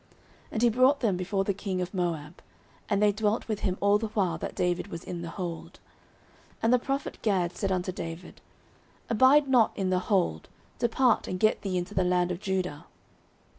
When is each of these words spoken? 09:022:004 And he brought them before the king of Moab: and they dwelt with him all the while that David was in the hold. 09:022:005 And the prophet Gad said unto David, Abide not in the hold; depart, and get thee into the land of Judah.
09:022:004 0.01 0.09
And 0.53 0.61
he 0.63 0.69
brought 0.69 0.99
them 1.01 1.15
before 1.15 1.43
the 1.43 1.53
king 1.53 1.79
of 1.79 1.93
Moab: 1.93 2.41
and 2.89 3.03
they 3.03 3.11
dwelt 3.11 3.47
with 3.47 3.59
him 3.59 3.77
all 3.79 3.99
the 3.99 4.07
while 4.07 4.39
that 4.39 4.55
David 4.55 4.87
was 4.87 5.03
in 5.03 5.21
the 5.21 5.29
hold. 5.29 5.73
09:022:005 5.73 5.79
And 6.63 6.73
the 6.73 6.79
prophet 6.79 7.17
Gad 7.21 7.55
said 7.55 7.71
unto 7.71 7.91
David, 7.91 8.41
Abide 9.11 9.47
not 9.47 9.77
in 9.77 9.91
the 9.91 9.99
hold; 9.99 10.49
depart, 10.79 11.27
and 11.27 11.39
get 11.39 11.61
thee 11.61 11.77
into 11.77 11.93
the 11.93 12.03
land 12.03 12.31
of 12.31 12.39
Judah. 12.39 12.85